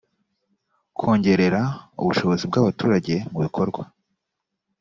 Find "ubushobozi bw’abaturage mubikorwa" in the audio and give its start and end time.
2.01-3.81